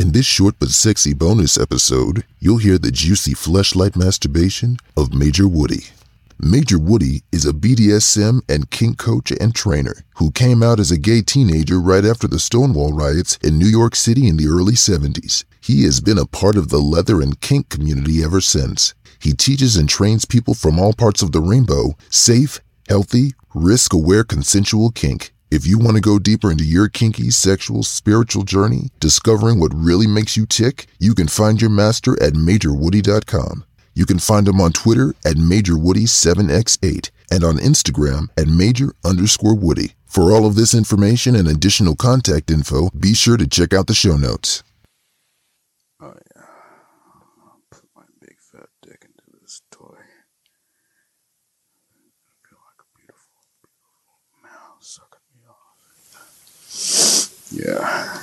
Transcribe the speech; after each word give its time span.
In 0.00 0.12
this 0.12 0.24
short 0.24 0.54
but 0.58 0.70
sexy 0.70 1.12
bonus 1.12 1.58
episode, 1.58 2.24
you'll 2.38 2.56
hear 2.56 2.78
the 2.78 2.90
juicy 2.90 3.34
fleshlight 3.34 3.96
masturbation 3.96 4.78
of 4.96 5.12
Major 5.12 5.46
Woody. 5.46 5.88
Major 6.38 6.78
Woody 6.78 7.22
is 7.30 7.44
a 7.44 7.52
BDSM 7.52 8.40
and 8.48 8.70
kink 8.70 8.96
coach 8.96 9.30
and 9.30 9.54
trainer 9.54 10.06
who 10.14 10.30
came 10.30 10.62
out 10.62 10.80
as 10.80 10.90
a 10.90 10.96
gay 10.96 11.20
teenager 11.20 11.78
right 11.78 12.06
after 12.06 12.26
the 12.26 12.38
Stonewall 12.38 12.94
riots 12.94 13.36
in 13.42 13.58
New 13.58 13.66
York 13.66 13.94
City 13.94 14.26
in 14.26 14.38
the 14.38 14.46
early 14.48 14.72
70s. 14.72 15.44
He 15.60 15.84
has 15.84 16.00
been 16.00 16.16
a 16.16 16.24
part 16.24 16.56
of 16.56 16.70
the 16.70 16.80
leather 16.80 17.20
and 17.20 17.38
kink 17.38 17.68
community 17.68 18.24
ever 18.24 18.40
since. 18.40 18.94
He 19.18 19.34
teaches 19.34 19.76
and 19.76 19.86
trains 19.86 20.24
people 20.24 20.54
from 20.54 20.80
all 20.80 20.94
parts 20.94 21.20
of 21.20 21.32
the 21.32 21.42
rainbow 21.42 21.94
safe, 22.08 22.58
healthy, 22.88 23.34
risk 23.54 23.92
aware 23.92 24.24
consensual 24.24 24.92
kink. 24.92 25.34
If 25.50 25.66
you 25.66 25.78
want 25.78 25.96
to 25.96 26.00
go 26.00 26.20
deeper 26.20 26.50
into 26.50 26.64
your 26.64 26.88
kinky, 26.88 27.30
sexual, 27.30 27.82
spiritual 27.82 28.44
journey, 28.44 28.90
discovering 29.00 29.58
what 29.58 29.72
really 29.74 30.06
makes 30.06 30.36
you 30.36 30.46
tick, 30.46 30.86
you 31.00 31.12
can 31.14 31.26
find 31.26 31.60
your 31.60 31.70
master 31.70 32.12
at 32.22 32.34
MajorWoody.com. 32.34 33.64
You 33.92 34.06
can 34.06 34.20
find 34.20 34.46
him 34.46 34.60
on 34.60 34.72
Twitter 34.72 35.14
at 35.24 35.34
MajorWoody7x8 35.36 37.10
and 37.32 37.42
on 37.42 37.56
Instagram 37.58 38.28
at 38.36 38.46
Major 38.46 38.92
underscore 39.04 39.56
Woody. 39.56 39.94
For 40.06 40.32
all 40.32 40.46
of 40.46 40.54
this 40.54 40.72
information 40.74 41.34
and 41.34 41.48
additional 41.48 41.96
contact 41.96 42.50
info, 42.50 42.90
be 42.90 43.14
sure 43.14 43.36
to 43.36 43.46
check 43.46 43.72
out 43.72 43.88
the 43.88 43.94
show 43.94 44.16
notes. 44.16 44.62
Oh 46.00 46.14
yeah. 46.36 46.42
I'll 47.44 47.60
put 47.70 47.84
my 47.94 48.02
big 48.20 48.36
fat 48.38 48.68
dick 48.82 49.04
into 49.04 49.40
this 49.42 49.62
toy. 49.70 49.84
I 49.84 50.02
feel 52.48 52.58
like 52.64 52.80
a 52.80 52.86
beautiful, 52.96 53.42
beautiful 53.60 54.18
mouse 54.42 54.98
sucking 54.98 55.20
me 55.34 55.42
off. 55.48 57.39
Yeah. 57.52 58.18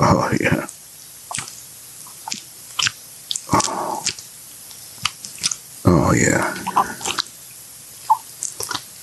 Oh 0.00 0.30
yeah. 0.40 0.66
Oh. 3.52 4.04
Oh 5.84 6.12
yeah. 6.12 6.54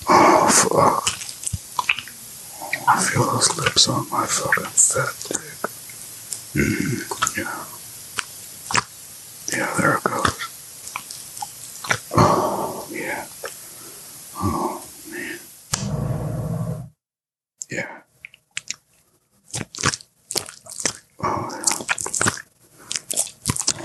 Oh 0.08 0.48
fuck. 0.48 1.06
I 2.88 3.00
feel 3.02 3.24
those 3.24 3.56
lips 3.58 3.88
on 3.88 4.08
my 4.10 4.26
fucking 4.26 4.64
fat 4.64 5.14
dick. 5.28 5.40
Mm, 6.54 7.36
yeah. 7.38 7.64
Yeah, 9.56 9.74
there 9.78 9.96
it 9.96 10.02
goes. 10.04 10.36
Oh, 12.16 12.86
yeah. 12.90 13.26
Oh, 14.36 14.82
man. 15.10 15.38
Yeah. 17.70 18.02
Oh, 21.22 21.48
yeah. 21.52 21.66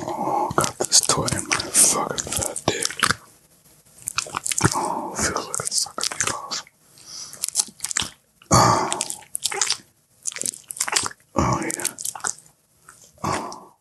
Oh, 0.08 0.52
got 0.56 0.78
this 0.80 1.00
toy 1.02 1.28
in 1.36 1.48
my 1.48 1.56
fucking 1.58 2.32
fat 2.32 2.62
dick. 2.66 2.88
Oh, 4.76 5.14
feels 5.16 5.48
like 5.48 5.60
it's 5.60 5.78
sucking 5.78 6.18
me 6.18 6.22
off. 6.34 6.64
Oh. 8.52 8.90
Oh 11.38 11.60
yeah. 11.62 11.96
Oh. 13.24 13.74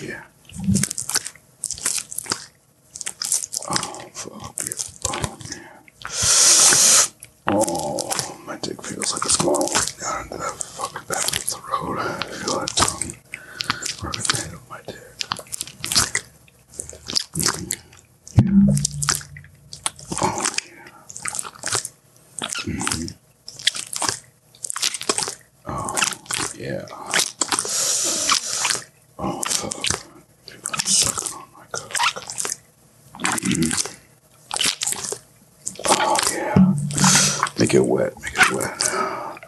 Yeah. 0.00 0.22
Oh 3.70 4.00
fuck 4.12 4.42
yeah. 4.42 4.47
Oh 4.60 5.38
man. 5.50 5.68
Oh, 7.46 8.10
my 8.46 8.56
dick 8.58 8.82
feels 8.82 9.12
like 9.12 9.24
it's 9.24 9.36
going 9.36 9.60
way 9.60 9.86
down 10.00 10.24
into 10.24 10.36
that 10.38 10.54
fucking 10.56 11.06
back 11.06 11.28
of 11.28 11.48
the 11.48 11.58
road. 11.70 11.98
I 11.98 12.22
feel 12.22 12.58
that 12.58 12.68
tongue 12.76 13.16
working 14.02 14.22
the 14.22 14.36
head 14.42 14.54
of 14.54 14.68
my 14.68 14.80
dick. 14.86 14.96
Mhm. 17.36 17.72
Yeah. 18.34 18.52
Oh 20.20 20.44
yeah. 20.66 20.88
Mhm. 22.64 23.14
Oh, 25.66 25.96
yeah. 26.56 26.86
Oh, 29.18 29.42
fuck. 29.42 29.74
People 30.46 30.74
are 30.74 30.78
sucking 30.86 31.34
on 31.36 31.48
my 31.56 31.64
cock. 31.72 31.92
Mm. 33.42 33.72
Oh, 35.86 36.18
yeah. 36.32 36.74
Make 37.68 37.74
it 37.74 37.86
wet. 37.86 38.14
Make 38.22 38.32
it 38.38 38.52
wet. 38.54 38.82
Oh, 38.90 39.38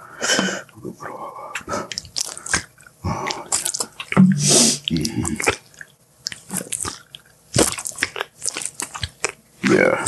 yeah. 9.65 10.07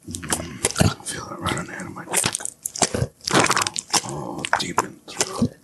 Mhm. 0.09 0.59
I 0.79 1.05
feel 1.05 1.25
that 1.29 1.39
right 1.39 1.57
on 1.57 1.65
the 1.65 1.73
head 1.73 1.85
of 1.87 1.93
my 1.93 2.05
dick. 2.05 2.23
Oh, 4.05 4.43
deep 4.59 4.83
in 4.83 4.99
the 5.05 5.11
throat. 5.11 5.55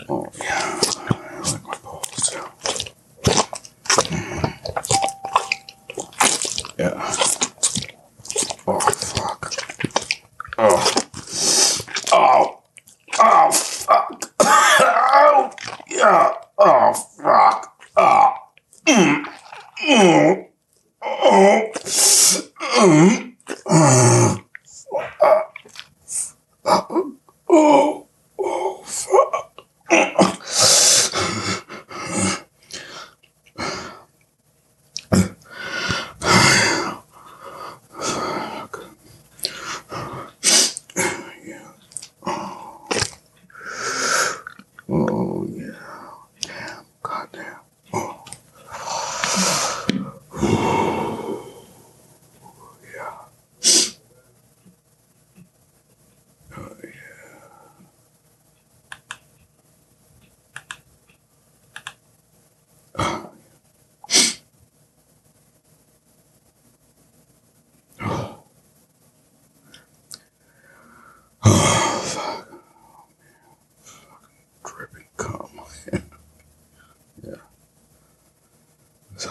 Oh, 0.08 0.26
yeah. 0.40 0.80
I 1.08 1.40
like 1.52 1.64
my 1.64 1.76
balls, 1.84 2.10
too. 2.28 2.42
Yeah. 6.76 6.98
Oh, 8.66 8.80
fuck. 8.80 9.54
Oh. 10.58 10.82
Oh. 12.12 12.62
Oh, 13.20 13.50
fuck. 13.52 14.34
oh, 14.40 15.52
yeah. 15.88 16.32
Oh, 16.58 16.92
fuck. 16.92 17.80
Oh. 17.96 18.34
Mm. 18.86 19.24
Mm. 19.86 20.48
Oh. 21.02 21.70
Mm. 22.80 23.36
Oh. 23.70 24.44
Oh, 27.56 28.08
oh, 28.40 28.82
fuck. 28.84 29.62
yeah. 41.46 41.72
Oh, 44.88 45.48
yeah. 45.50 45.72
Damn, 46.42 46.84
goddamn. 47.02 47.56
Oh. 47.92 48.24
yeah. 49.92 50.10
Oh, 50.42 51.56
yeah. 52.94 53.18
Oh, 56.56 56.76
It's. 79.14 79.26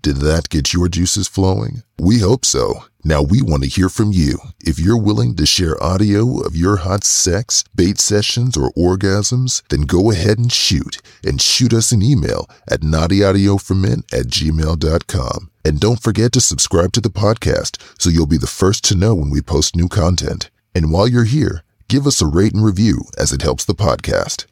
Did 0.00 0.16
that 0.18 0.48
get 0.48 0.72
your 0.72 0.88
juices 0.88 1.28
flowing? 1.28 1.82
We 1.98 2.20
hope 2.20 2.44
so. 2.44 2.84
Now 3.04 3.20
we 3.20 3.42
want 3.42 3.64
to 3.64 3.68
hear 3.68 3.88
from 3.88 4.12
you. 4.12 4.38
If 4.60 4.78
you're 4.78 4.96
willing 4.96 5.34
to 5.36 5.44
share 5.44 5.82
audio 5.82 6.40
of 6.40 6.56
your 6.56 6.76
hot 6.76 7.04
sex, 7.04 7.64
bait 7.74 7.98
sessions, 7.98 8.56
or 8.56 8.70
orgasms, 8.72 9.62
then 9.68 9.82
go 9.82 10.10
ahead 10.10 10.38
and 10.38 10.52
shoot. 10.52 11.02
And 11.24 11.42
shoot 11.42 11.74
us 11.74 11.92
an 11.92 12.02
email 12.02 12.48
at 12.70 12.80
naughtyaudioformen 12.80 14.12
at 14.12 14.26
gmail.com. 14.28 15.50
And 15.64 15.80
don't 15.80 16.02
forget 16.02 16.32
to 16.32 16.40
subscribe 16.40 16.92
to 16.92 17.00
the 17.00 17.10
podcast 17.10 17.76
so 18.00 18.08
you'll 18.08 18.26
be 18.26 18.38
the 18.38 18.46
first 18.46 18.84
to 18.84 18.96
know 18.96 19.14
when 19.14 19.30
we 19.30 19.42
post 19.42 19.76
new 19.76 19.88
content. 19.88 20.48
And 20.74 20.92
while 20.92 21.08
you're 21.08 21.24
here, 21.24 21.64
give 21.88 22.06
us 22.06 22.22
a 22.22 22.26
rate 22.26 22.54
and 22.54 22.64
review 22.64 23.00
as 23.18 23.32
it 23.32 23.42
helps 23.42 23.64
the 23.64 23.74
podcast. 23.74 24.46